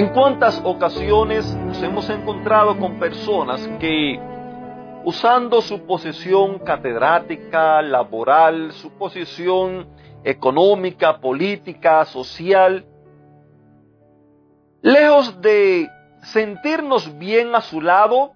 ¿En 0.00 0.14
cuántas 0.14 0.58
ocasiones 0.64 1.44
nos 1.56 1.82
hemos 1.82 2.08
encontrado 2.08 2.78
con 2.78 2.98
personas 2.98 3.68
que, 3.78 4.18
usando 5.04 5.60
su 5.60 5.84
posición 5.84 6.58
catedrática, 6.60 7.82
laboral, 7.82 8.72
su 8.72 8.92
posición 8.92 9.90
económica, 10.24 11.20
política, 11.20 12.06
social, 12.06 12.86
lejos 14.80 15.38
de 15.42 15.86
sentirnos 16.22 17.18
bien 17.18 17.54
a 17.54 17.60
su 17.60 17.82
lado, 17.82 18.32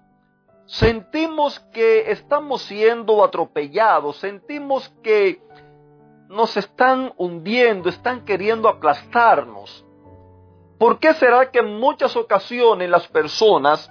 sentimos 0.65 1.59
que 1.73 2.11
estamos 2.11 2.61
siendo 2.61 3.23
atropellados, 3.23 4.17
sentimos 4.17 4.87
que 5.01 5.41
nos 6.29 6.57
están 6.57 7.11
hundiendo, 7.17 7.89
están 7.89 8.23
queriendo 8.23 8.69
aplastarnos. 8.69 9.83
¿Por 10.77 10.99
qué 10.99 11.13
será 11.13 11.49
que 11.49 11.59
en 11.59 11.79
muchas 11.79 12.15
ocasiones 12.15 12.89
las 12.89 13.07
personas, 13.07 13.89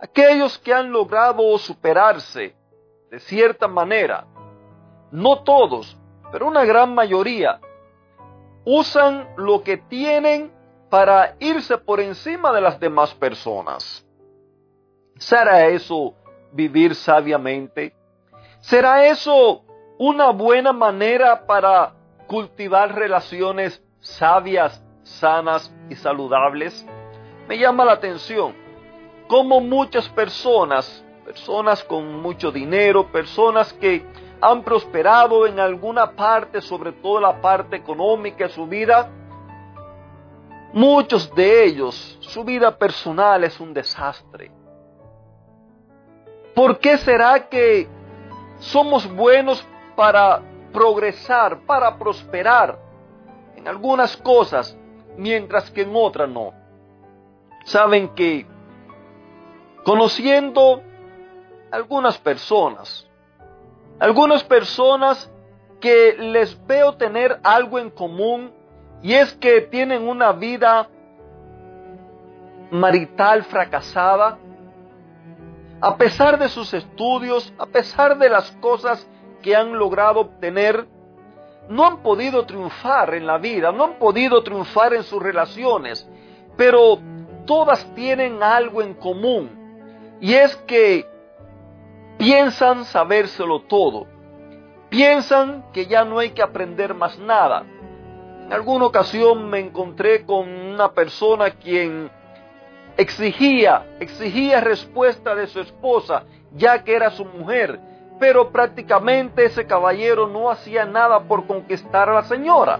aquellos 0.00 0.58
que 0.58 0.72
han 0.72 0.92
logrado 0.92 1.58
superarse 1.58 2.54
de 3.10 3.20
cierta 3.20 3.66
manera, 3.66 4.26
no 5.10 5.42
todos, 5.42 5.96
pero 6.30 6.46
una 6.46 6.64
gran 6.64 6.94
mayoría, 6.94 7.60
usan 8.64 9.28
lo 9.36 9.64
que 9.64 9.78
tienen 9.78 10.52
para 10.88 11.34
irse 11.40 11.76
por 11.76 12.00
encima 12.00 12.52
de 12.52 12.60
las 12.60 12.78
demás 12.78 13.12
personas? 13.14 14.06
¿Será 15.16 15.66
eso 15.66 16.14
vivir 16.52 16.94
sabiamente? 16.94 17.94
¿Será 18.60 19.06
eso 19.06 19.64
una 19.98 20.30
buena 20.30 20.72
manera 20.72 21.46
para 21.46 21.94
cultivar 22.28 22.94
relaciones 22.94 23.82
sabias 23.98 24.82
sanas 25.10 25.72
y 25.88 25.96
saludables, 25.96 26.86
me 27.48 27.58
llama 27.58 27.84
la 27.84 27.92
atención 27.92 28.54
cómo 29.28 29.60
muchas 29.60 30.08
personas, 30.08 31.04
personas 31.24 31.84
con 31.84 32.20
mucho 32.20 32.50
dinero, 32.50 33.06
personas 33.12 33.72
que 33.74 34.04
han 34.40 34.62
prosperado 34.62 35.46
en 35.46 35.60
alguna 35.60 36.12
parte, 36.12 36.60
sobre 36.60 36.92
todo 36.92 37.20
la 37.20 37.40
parte 37.40 37.76
económica 37.76 38.44
de 38.44 38.50
su 38.50 38.66
vida, 38.66 39.08
muchos 40.72 41.32
de 41.34 41.64
ellos, 41.64 42.18
su 42.20 42.44
vida 42.44 42.76
personal 42.76 43.44
es 43.44 43.60
un 43.60 43.72
desastre. 43.74 44.50
¿Por 46.54 46.78
qué 46.78 46.98
será 46.98 47.48
que 47.48 47.88
somos 48.58 49.08
buenos 49.14 49.64
para 49.94 50.42
progresar, 50.72 51.60
para 51.66 51.96
prosperar 51.98 52.78
en 53.56 53.68
algunas 53.68 54.16
cosas, 54.16 54.76
mientras 55.16 55.70
que 55.70 55.82
en 55.82 55.92
otra 55.94 56.26
no. 56.26 56.52
Saben 57.64 58.14
que 58.14 58.46
conociendo 59.84 60.82
algunas 61.70 62.18
personas, 62.18 63.08
algunas 63.98 64.42
personas 64.44 65.30
que 65.80 66.14
les 66.18 66.66
veo 66.66 66.94
tener 66.96 67.40
algo 67.42 67.78
en 67.78 67.90
común 67.90 68.52
y 69.02 69.14
es 69.14 69.34
que 69.34 69.62
tienen 69.62 70.06
una 70.06 70.32
vida 70.32 70.88
marital 72.70 73.44
fracasada, 73.44 74.38
a 75.80 75.96
pesar 75.96 76.38
de 76.38 76.48
sus 76.48 76.74
estudios, 76.74 77.52
a 77.58 77.66
pesar 77.66 78.18
de 78.18 78.28
las 78.28 78.50
cosas 78.60 79.08
que 79.42 79.56
han 79.56 79.78
logrado 79.78 80.20
obtener, 80.20 80.86
no 81.68 81.86
han 81.86 81.98
podido 81.98 82.44
triunfar 82.46 83.14
en 83.14 83.26
la 83.26 83.38
vida, 83.38 83.70
no 83.72 83.84
han 83.84 83.94
podido 83.94 84.42
triunfar 84.42 84.94
en 84.94 85.02
sus 85.02 85.22
relaciones, 85.22 86.08
pero 86.56 86.98
todas 87.46 87.84
tienen 87.94 88.42
algo 88.42 88.82
en 88.82 88.94
común 88.94 89.50
y 90.20 90.34
es 90.34 90.56
que 90.66 91.06
piensan 92.18 92.84
sabérselo 92.84 93.62
todo, 93.62 94.06
piensan 94.88 95.64
que 95.72 95.86
ya 95.86 96.04
no 96.04 96.18
hay 96.18 96.30
que 96.30 96.42
aprender 96.42 96.94
más 96.94 97.18
nada. 97.18 97.64
En 98.44 98.52
alguna 98.52 98.86
ocasión 98.86 99.48
me 99.48 99.60
encontré 99.60 100.26
con 100.26 100.48
una 100.48 100.92
persona 100.92 101.50
quien 101.50 102.10
exigía, 102.96 103.86
exigía 104.00 104.60
respuesta 104.60 105.34
de 105.34 105.46
su 105.46 105.60
esposa, 105.60 106.24
ya 106.52 106.82
que 106.84 106.94
era 106.94 107.10
su 107.10 107.24
mujer, 107.24 107.80
pero 108.20 108.52
prácticamente 108.52 109.46
ese 109.46 109.66
caballero 109.66 110.28
no 110.28 110.50
hacía 110.50 110.84
nada 110.84 111.20
por 111.20 111.46
conquistar 111.46 112.10
a 112.10 112.14
la 112.14 112.22
señora. 112.24 112.78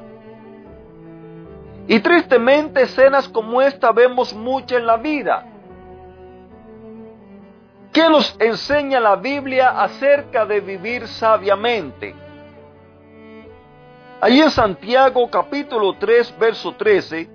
Y 1.88 1.98
tristemente 2.00 2.82
escenas 2.82 3.26
como 3.26 3.62
esta 3.62 3.90
vemos 3.90 4.34
mucho 4.34 4.76
en 4.76 4.86
la 4.86 4.98
vida. 4.98 5.46
¿Qué 7.90 8.08
nos 8.08 8.36
enseña 8.38 9.00
la 9.00 9.16
Biblia 9.16 9.82
acerca 9.82 10.44
de 10.44 10.60
vivir 10.60 11.08
sabiamente? 11.08 12.14
Allí 14.20 14.42
en 14.42 14.50
Santiago 14.50 15.28
capítulo 15.30 15.96
3, 15.98 16.38
verso 16.38 16.74
13, 16.74 17.28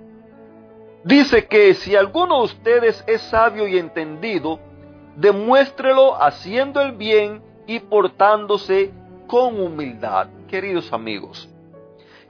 dice 1.02 1.44
que 1.46 1.74
si 1.74 1.96
alguno 1.96 2.38
de 2.38 2.44
ustedes 2.44 3.02
es 3.08 3.20
sabio 3.22 3.66
y 3.66 3.76
entendido, 3.76 4.60
demuéstrelo 5.16 6.22
haciendo 6.22 6.80
el 6.80 6.92
bien 6.92 7.45
y 7.66 7.80
portándose 7.80 8.92
con 9.26 9.60
humildad. 9.60 10.28
Queridos 10.48 10.92
amigos, 10.92 11.48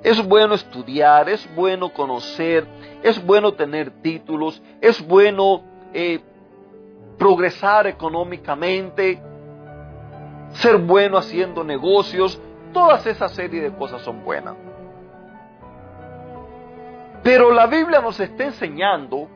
es 0.03 0.27
bueno 0.27 0.55
estudiar, 0.55 1.29
es 1.29 1.49
bueno 1.55 1.93
conocer, 1.93 2.67
es 3.03 3.25
bueno 3.25 3.53
tener 3.53 3.91
títulos, 4.03 4.63
es 4.81 5.07
bueno 5.07 5.63
eh, 5.93 6.21
progresar 7.19 7.87
económicamente, 7.87 9.21
ser 10.53 10.79
bueno 10.79 11.19
haciendo 11.19 11.65
negocios, 11.65 12.41
todas 12.73 13.07
esa 13.07 13.29
serie 13.29 13.63
de 13.63 13.73
cosas 13.75 14.03
son 14.03 14.25
buenas. 14.25 14.55
Pero 17.23 17.51
la 17.51 17.67
Biblia 17.67 18.01
nos 18.01 18.21
está 18.21 18.45
enseñando 18.45 19.29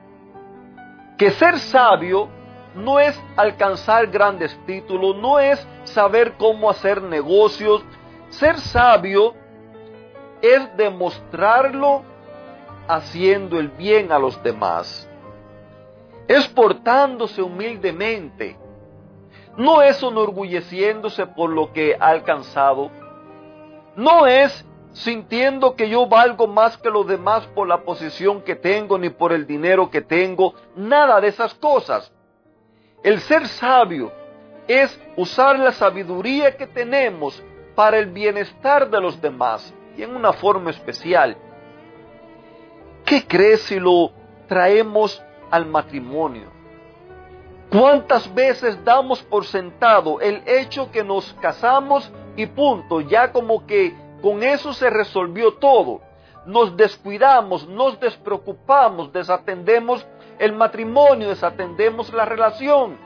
que 1.18 1.30
ser 1.32 1.58
sabio 1.58 2.28
no 2.74 3.00
es 3.00 3.20
alcanzar 3.36 4.06
grandes 4.08 4.58
títulos, 4.66 5.16
no 5.16 5.38
es 5.38 5.66
saber 5.84 6.34
cómo 6.38 6.70
hacer 6.70 7.02
negocios. 7.02 7.82
Ser 8.30 8.60
sabio 8.60 9.34
es 10.40 10.76
demostrarlo 10.76 12.02
haciendo 12.86 13.58
el 13.58 13.68
bien 13.68 14.12
a 14.12 14.18
los 14.18 14.40
demás. 14.42 15.08
Es 16.28 16.46
portándose 16.48 17.42
humildemente. 17.42 18.56
No 19.56 19.82
es 19.82 20.00
enorgulleciéndose 20.02 21.26
por 21.26 21.50
lo 21.50 21.72
que 21.72 21.96
ha 21.98 22.08
alcanzado. 22.08 22.90
No 23.96 24.26
es 24.26 24.64
sintiendo 24.92 25.74
que 25.74 25.88
yo 25.88 26.06
valgo 26.06 26.46
más 26.46 26.76
que 26.78 26.90
los 26.90 27.06
demás 27.06 27.46
por 27.48 27.66
la 27.68 27.82
posición 27.82 28.42
que 28.42 28.56
tengo 28.56 28.98
ni 28.98 29.10
por 29.10 29.32
el 29.32 29.46
dinero 29.46 29.90
que 29.90 30.02
tengo. 30.02 30.54
Nada 30.76 31.20
de 31.20 31.28
esas 31.28 31.54
cosas. 31.54 32.12
El 33.02 33.20
ser 33.20 33.48
sabio 33.48 34.12
es 34.68 35.00
usar 35.16 35.58
la 35.58 35.72
sabiduría 35.72 36.56
que 36.56 36.66
tenemos 36.66 37.42
para 37.74 37.98
el 37.98 38.06
bienestar 38.06 38.90
de 38.90 39.00
los 39.00 39.20
demás 39.20 39.72
y 39.96 40.02
en 40.02 40.14
una 40.14 40.32
forma 40.32 40.70
especial. 40.70 41.36
¿Qué 43.04 43.26
crees 43.26 43.62
si 43.62 43.80
lo 43.80 44.12
traemos 44.46 45.22
al 45.50 45.66
matrimonio? 45.66 46.48
¿Cuántas 47.70 48.32
veces 48.34 48.84
damos 48.84 49.22
por 49.22 49.46
sentado 49.46 50.20
el 50.20 50.42
hecho 50.46 50.90
que 50.90 51.02
nos 51.02 51.32
casamos 51.40 52.12
y 52.36 52.46
punto, 52.46 53.00
ya 53.00 53.32
como 53.32 53.66
que 53.66 53.94
con 54.20 54.42
eso 54.42 54.72
se 54.72 54.90
resolvió 54.90 55.54
todo? 55.54 56.02
Nos 56.50 56.76
descuidamos, 56.76 57.68
nos 57.68 58.00
despreocupamos, 58.00 59.12
desatendemos 59.12 60.04
el 60.36 60.52
matrimonio, 60.52 61.28
desatendemos 61.28 62.12
la 62.12 62.24
relación. 62.24 62.98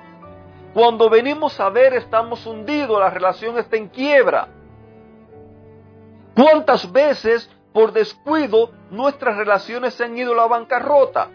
Cuando 0.73 1.11
venimos 1.11 1.61
a 1.61 1.69
ver 1.69 1.93
estamos 1.93 2.46
hundidos, 2.46 2.99
la 2.99 3.11
relación 3.11 3.58
está 3.58 3.76
en 3.76 3.88
quiebra. 3.88 4.49
¿Cuántas 6.35 6.91
veces 6.91 7.50
por 7.75 7.93
descuido 7.93 8.70
nuestras 8.91 9.37
relaciones 9.37 9.93
se 9.93 10.05
han 10.05 10.17
ido 10.17 10.32
a 10.32 10.37
la 10.37 10.46
bancarrota? 10.46 11.29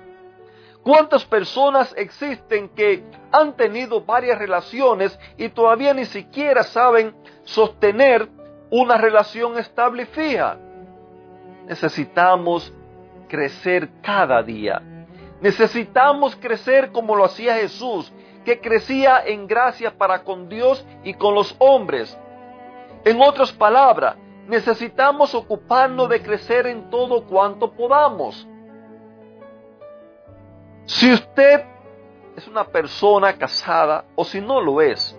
¿Cuántas 0.81 1.23
personas 1.25 1.93
existen 1.95 2.69
que 2.69 3.03
han 3.31 3.55
tenido 3.55 4.01
varias 4.01 4.39
relaciones 4.39 5.17
y 5.37 5.49
todavía 5.49 5.93
ni 5.93 6.05
siquiera 6.05 6.63
saben 6.63 7.15
sostener 7.43 8.27
una 8.71 8.97
relación 8.97 9.59
estable 9.59 10.03
y 10.03 10.05
fija? 10.07 10.57
Necesitamos 11.69 12.73
crecer 13.27 13.89
cada 14.01 14.41
día. 14.41 14.81
Necesitamos 15.39 16.35
crecer 16.35 16.91
como 16.91 17.15
lo 17.15 17.25
hacía 17.25 17.57
Jesús, 17.57 18.11
que 18.43 18.59
crecía 18.59 19.21
en 19.23 19.45
gracia 19.45 19.95
para 19.95 20.23
con 20.23 20.49
Dios 20.49 20.83
y 21.03 21.13
con 21.13 21.35
los 21.35 21.55
hombres. 21.59 22.17
En 23.05 23.21
otras 23.21 23.51
palabras, 23.51 24.15
necesitamos 24.47 25.35
ocuparnos 25.35 26.09
de 26.09 26.23
crecer 26.23 26.65
en 26.65 26.89
todo 26.89 27.23
cuanto 27.25 27.71
podamos. 27.71 28.47
Si 30.85 31.13
usted 31.13 31.65
es 32.35 32.47
una 32.47 32.63
persona 32.63 33.33
casada 33.33 34.05
o 34.15 34.25
si 34.25 34.41
no 34.41 34.59
lo 34.59 34.81
es, 34.81 35.15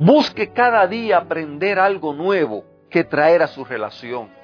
busque 0.00 0.50
cada 0.50 0.86
día 0.86 1.18
aprender 1.18 1.78
algo 1.78 2.14
nuevo 2.14 2.64
que 2.88 3.04
traer 3.04 3.42
a 3.42 3.48
su 3.48 3.62
relación. 3.62 4.35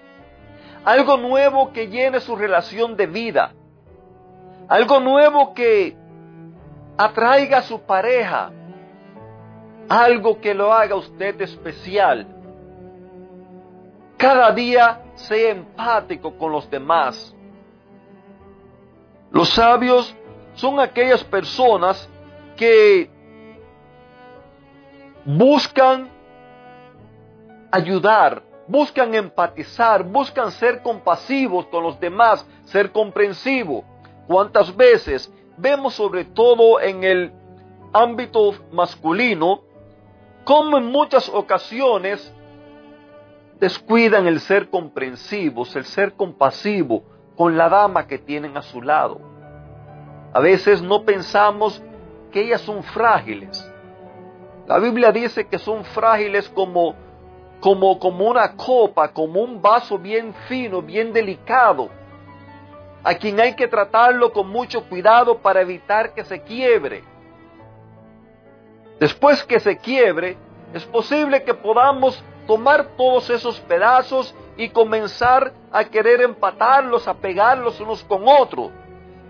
Algo 0.84 1.16
nuevo 1.16 1.72
que 1.72 1.88
llene 1.88 2.20
su 2.20 2.34
relación 2.34 2.96
de 2.96 3.06
vida. 3.06 3.52
Algo 4.68 5.00
nuevo 5.00 5.54
que 5.54 5.96
atraiga 6.96 7.58
a 7.58 7.62
su 7.62 7.80
pareja. 7.82 8.50
Algo 9.88 10.40
que 10.40 10.54
lo 10.54 10.72
haga 10.72 10.96
usted 10.96 11.40
especial. 11.40 12.26
Cada 14.16 14.52
día 14.52 15.02
sea 15.14 15.50
empático 15.50 16.36
con 16.36 16.52
los 16.52 16.70
demás. 16.70 17.34
Los 19.30 19.48
sabios 19.50 20.14
son 20.54 20.78
aquellas 20.78 21.24
personas 21.24 22.08
que 22.56 23.10
buscan 25.24 26.08
ayudar, 27.70 28.42
buscan 28.66 29.14
empatizar, 29.14 30.04
buscan 30.04 30.50
ser 30.52 30.82
compasivos 30.82 31.66
con 31.66 31.82
los 31.82 31.98
demás, 32.00 32.46
ser 32.64 32.92
comprensivos. 32.92 33.84
¿Cuántas 34.26 34.74
veces 34.76 35.32
vemos 35.56 35.94
sobre 35.94 36.24
todo 36.24 36.80
en 36.80 37.04
el 37.04 37.32
ámbito 37.92 38.54
masculino 38.72 39.62
como 40.44 40.78
en 40.78 40.86
muchas 40.86 41.28
ocasiones 41.28 42.32
descuidan 43.60 44.26
el 44.26 44.40
ser 44.40 44.70
comprensivos, 44.70 45.76
el 45.76 45.84
ser 45.84 46.14
compasivo 46.14 47.04
con 47.36 47.56
la 47.56 47.68
dama 47.68 48.06
que 48.06 48.18
tienen 48.18 48.56
a 48.56 48.62
su 48.62 48.80
lado? 48.80 49.20
A 50.32 50.40
veces 50.40 50.80
no 50.80 51.04
pensamos 51.04 51.82
que 52.32 52.40
ellas 52.40 52.62
son 52.62 52.82
frágiles. 52.82 53.70
La 54.66 54.78
Biblia 54.78 55.12
dice 55.12 55.46
que 55.46 55.58
son 55.58 55.84
frágiles 55.84 56.48
como, 56.48 56.94
como, 57.62 57.96
como 58.00 58.28
una 58.28 58.56
copa, 58.56 59.12
como 59.12 59.40
un 59.40 59.62
vaso 59.62 59.96
bien 59.96 60.34
fino, 60.48 60.82
bien 60.82 61.12
delicado, 61.12 61.90
a 63.04 63.14
quien 63.14 63.38
hay 63.40 63.54
que 63.54 63.68
tratarlo 63.68 64.32
con 64.32 64.48
mucho 64.48 64.82
cuidado 64.88 65.38
para 65.38 65.60
evitar 65.60 66.12
que 66.12 66.24
se 66.24 66.42
quiebre. 66.42 67.04
Después 68.98 69.44
que 69.44 69.60
se 69.60 69.78
quiebre, 69.78 70.36
es 70.74 70.84
posible 70.86 71.44
que 71.44 71.54
podamos 71.54 72.20
tomar 72.48 72.96
todos 72.96 73.30
esos 73.30 73.60
pedazos 73.60 74.34
y 74.56 74.70
comenzar 74.70 75.52
a 75.70 75.84
querer 75.84 76.20
empatarlos, 76.20 77.06
a 77.06 77.14
pegarlos 77.14 77.80
unos 77.80 78.02
con 78.02 78.26
otros. 78.26 78.72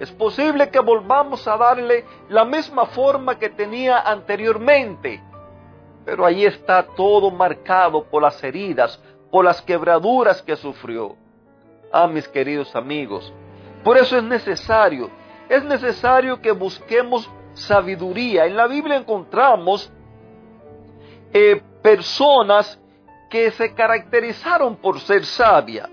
Es 0.00 0.11
posible 0.11 0.70
que 0.70 0.81
volvamos 0.81 1.46
a 1.46 1.58
darle 1.58 2.06
la 2.31 2.46
misma 2.46 2.87
forma 2.87 3.38
que 3.38 3.50
tenía 3.50 3.99
anteriormente, 3.99 5.23
pero 6.04 6.26
ahí 6.26 6.44
está 6.44 6.82
todo 6.82 7.31
marcado 7.31 8.04
por 8.04 8.22
las 8.22 8.43
heridas, 8.43 9.00
por 9.31 9.44
las 9.44 9.62
quebraduras 9.62 10.43
que 10.43 10.56
sufrió. 10.56 11.16
Ah, 11.93 12.06
mis 12.06 12.26
queridos 12.28 12.75
amigos, 12.75 13.32
por 13.84 13.99
eso 13.99 14.16
es 14.16 14.22
necesario, 14.22 15.10
es 15.49 15.62
necesario 15.64 16.40
que 16.40 16.52
busquemos 16.52 17.28
sabiduría. 17.54 18.46
En 18.46 18.56
la 18.56 18.66
Biblia 18.66 18.96
encontramos 18.96 19.93
eh, 21.32 21.60
personas 21.82 22.81
que 23.31 23.50
se 23.50 23.75
caracterizaron 23.75 24.76
por 24.76 25.00
ser 25.00 25.25
sabias. 25.25 25.88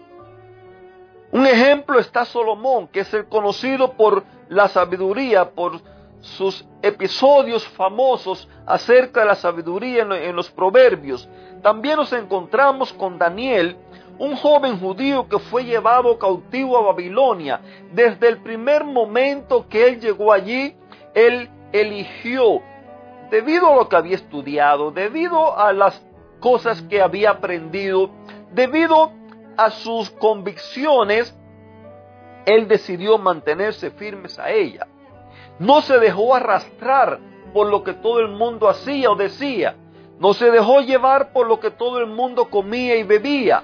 Un 1.32 1.46
ejemplo 1.46 2.00
está 2.00 2.26
Salomón, 2.26 2.88
que 2.88 3.02
es 3.02 3.14
el 3.14 3.28
conocido 3.28 3.94
por 3.94 4.24
la 4.50 4.68
sabiduría, 4.68 5.52
por 5.52 5.80
sus 6.22 6.66
episodios 6.82 7.68
famosos 7.68 8.48
acerca 8.66 9.22
de 9.22 9.28
la 9.28 9.36
sabiduría 9.36 10.04
en 10.04 10.36
los 10.36 10.50
proverbios. 10.50 11.30
También 11.62 11.98
nos 11.98 12.14
encontramos 12.14 12.94
con 12.94 13.18
Daniel, 13.18 13.78
un 14.18 14.36
joven 14.36 14.80
judío 14.80 15.28
que 15.30 15.40
fue 15.40 15.64
llevado 15.64 16.18
cautivo 16.20 16.78
a 16.78 16.82
Babilonia. 16.82 17.62
Desde 17.94 18.28
el 18.28 18.42
primer 18.42 18.84
momento 18.84 19.68
que 19.70 19.88
él 19.88 20.00
llegó 20.00 20.34
allí, 20.34 20.76
él 21.14 21.50
eligió, 21.72 22.62
debido 23.32 23.72
a 23.72 23.76
lo 23.76 23.90
que 23.90 23.96
había 23.96 24.16
estudiado, 24.16 24.92
debido 24.92 25.58
a 25.58 25.72
las 25.72 26.04
cosas 26.40 26.82
que 26.84 27.02
había 27.02 27.32
aprendido, 27.32 28.10
debido 28.52 29.12
a 29.58 29.72
sus 29.72 30.10
convicciones, 30.10 31.36
él 32.46 32.68
decidió 32.68 33.18
mantenerse 33.18 33.92
firmes 33.92 34.40
a 34.40 34.50
ella. 34.52 34.88
No 35.60 35.82
se 35.82 36.00
dejó 36.00 36.34
arrastrar 36.34 37.20
por 37.54 37.68
lo 37.68 37.84
que 37.84 37.94
todo 37.94 38.22
el 38.22 38.30
mundo 38.30 38.70
hacía 38.70 39.12
o 39.12 39.16
decía. 39.16 39.76
No 40.20 40.34
se 40.34 40.50
dejó 40.52 40.82
llevar 40.82 41.32
por 41.34 41.48
lo 41.48 41.60
que 41.60 41.72
todo 41.72 42.00
el 42.00 42.08
mundo 42.08 42.50
comía 42.50 42.96
y 42.96 43.04
bebía. 43.04 43.64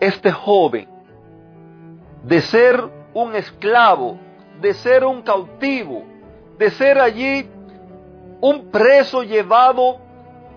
Este 0.00 0.32
joven, 0.32 0.88
de 2.24 2.40
ser 2.40 2.82
un 3.14 3.34
esclavo, 3.34 4.18
de 4.60 4.74
ser 4.74 5.04
un 5.04 5.22
cautivo, 5.22 6.04
de 6.58 6.70
ser 6.70 6.98
allí 6.98 7.48
un 8.40 8.70
preso 8.70 9.22
llevado 9.22 9.98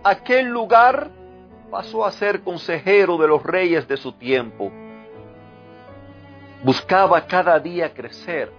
a 0.03 0.09
aquel 0.11 0.47
lugar, 0.47 1.11
pasó 1.69 2.05
a 2.05 2.11
ser 2.11 2.41
consejero 2.41 3.17
de 3.17 3.27
los 3.27 3.43
reyes 3.43 3.87
de 3.87 3.97
su 3.97 4.13
tiempo. 4.13 4.71
Buscaba 6.65 7.27
cada 7.27 7.59
día 7.59 7.93
crecer. 7.93 8.51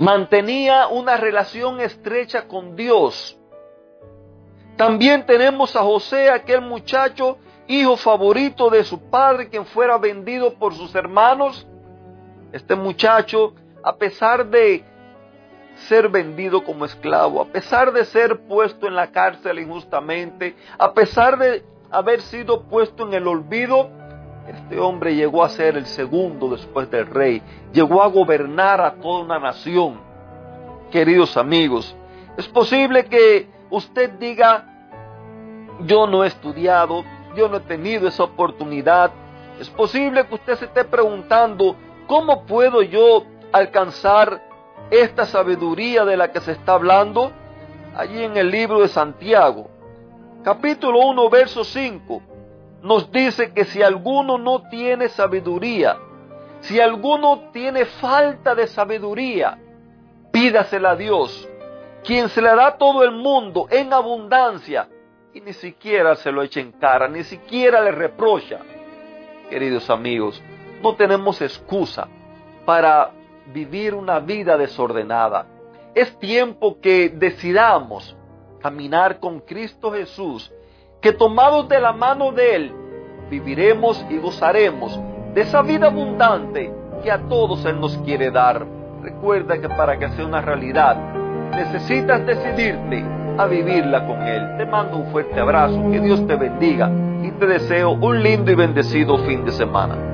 Mantenía 0.00 0.88
una 0.88 1.16
relación 1.16 1.80
estrecha 1.80 2.48
con 2.48 2.74
Dios. 2.74 3.38
También 4.76 5.24
tenemos 5.26 5.76
a 5.76 5.82
José, 5.82 6.30
aquel 6.30 6.60
muchacho, 6.60 7.38
hijo 7.68 7.96
favorito 7.96 8.68
de 8.68 8.82
su 8.82 9.00
padre, 9.10 9.48
quien 9.48 9.64
fuera 9.64 9.96
vendido 9.96 10.54
por 10.54 10.74
sus 10.74 10.92
hermanos. 10.96 11.68
Este 12.50 12.74
muchacho, 12.74 13.54
a 13.84 13.94
pesar 13.94 14.44
de 14.48 14.82
ser 15.86 16.08
vendido 16.08 16.64
como 16.64 16.84
esclavo, 16.84 17.42
a 17.42 17.46
pesar 17.46 17.92
de 17.92 18.06
ser 18.06 18.40
puesto 18.48 18.88
en 18.88 18.96
la 18.96 19.12
cárcel 19.12 19.60
injustamente, 19.60 20.56
a 20.78 20.92
pesar 20.94 21.38
de 21.38 21.62
haber 21.92 22.22
sido 22.22 22.64
puesto 22.64 23.06
en 23.06 23.14
el 23.14 23.28
olvido, 23.28 23.88
este 24.48 24.78
hombre 24.78 25.14
llegó 25.14 25.42
a 25.42 25.48
ser 25.48 25.76
el 25.76 25.86
segundo 25.86 26.48
después 26.48 26.90
del 26.90 27.06
rey, 27.06 27.42
llegó 27.72 28.02
a 28.02 28.08
gobernar 28.08 28.80
a 28.80 28.94
toda 28.94 29.24
una 29.24 29.38
nación. 29.38 30.00
Queridos 30.90 31.36
amigos, 31.36 31.96
es 32.36 32.46
posible 32.48 33.06
que 33.06 33.48
usted 33.70 34.10
diga, 34.18 34.66
yo 35.86 36.06
no 36.06 36.24
he 36.24 36.28
estudiado, 36.28 37.04
yo 37.36 37.48
no 37.48 37.56
he 37.56 37.60
tenido 37.60 38.06
esa 38.06 38.24
oportunidad. 38.24 39.10
Es 39.58 39.68
posible 39.70 40.26
que 40.26 40.34
usted 40.34 40.56
se 40.56 40.64
esté 40.66 40.84
preguntando, 40.84 41.76
¿cómo 42.06 42.44
puedo 42.44 42.82
yo 42.82 43.24
alcanzar 43.52 44.42
esta 44.90 45.26
sabiduría 45.26 46.04
de 46.04 46.16
la 46.16 46.32
que 46.32 46.40
se 46.40 46.52
está 46.52 46.74
hablando 46.74 47.32
allí 47.96 48.22
en 48.22 48.36
el 48.36 48.50
libro 48.50 48.80
de 48.80 48.88
Santiago. 48.88 49.68
Capítulo 50.42 50.98
1, 51.06 51.30
verso 51.30 51.64
5 51.64 52.33
nos 52.84 53.10
dice 53.10 53.54
que 53.54 53.64
si 53.64 53.82
alguno 53.82 54.36
no 54.36 54.68
tiene 54.68 55.08
sabiduría, 55.08 55.96
si 56.60 56.78
alguno 56.78 57.48
tiene 57.50 57.86
falta 57.86 58.54
de 58.54 58.66
sabiduría, 58.66 59.58
pídasela 60.30 60.90
a 60.90 60.96
Dios, 60.96 61.48
quien 62.04 62.28
se 62.28 62.42
le 62.42 62.54
da 62.54 62.76
todo 62.76 63.02
el 63.02 63.12
mundo 63.12 63.66
en 63.70 63.90
abundancia 63.90 64.86
y 65.32 65.40
ni 65.40 65.54
siquiera 65.54 66.14
se 66.16 66.30
lo 66.30 66.42
echa 66.42 66.60
en 66.60 66.72
cara, 66.72 67.08
ni 67.08 67.24
siquiera 67.24 67.80
le 67.80 67.90
reprocha. 67.90 68.60
Queridos 69.48 69.88
amigos, 69.88 70.42
no 70.82 70.94
tenemos 70.94 71.40
excusa 71.40 72.06
para 72.66 73.12
vivir 73.46 73.94
una 73.94 74.20
vida 74.20 74.58
desordenada. 74.58 75.46
Es 75.94 76.18
tiempo 76.18 76.78
que 76.82 77.08
decidamos 77.08 78.14
caminar 78.60 79.20
con 79.20 79.40
Cristo 79.40 79.90
Jesús, 79.90 80.52
que 81.04 81.12
tomados 81.12 81.68
de 81.68 81.82
la 81.82 81.92
mano 81.92 82.32
de 82.32 82.56
Él, 82.56 82.72
viviremos 83.28 84.02
y 84.08 84.16
gozaremos 84.16 84.98
de 85.34 85.42
esa 85.42 85.60
vida 85.60 85.88
abundante 85.88 86.72
que 87.02 87.12
a 87.12 87.18
todos 87.28 87.62
Él 87.66 87.78
nos 87.78 87.98
quiere 87.98 88.30
dar. 88.30 88.64
Recuerda 89.02 89.60
que 89.60 89.68
para 89.68 89.98
que 89.98 90.08
sea 90.08 90.24
una 90.24 90.40
realidad, 90.40 90.96
necesitas 91.50 92.24
decidirte 92.24 93.04
a 93.36 93.44
vivirla 93.44 94.06
con 94.06 94.22
Él. 94.22 94.56
Te 94.56 94.64
mando 94.64 94.96
un 94.96 95.12
fuerte 95.12 95.38
abrazo, 95.38 95.90
que 95.92 96.00
Dios 96.00 96.26
te 96.26 96.36
bendiga 96.36 96.90
y 97.22 97.30
te 97.32 97.46
deseo 97.48 97.90
un 97.90 98.22
lindo 98.22 98.50
y 98.50 98.54
bendecido 98.54 99.18
fin 99.26 99.44
de 99.44 99.52
semana. 99.52 100.13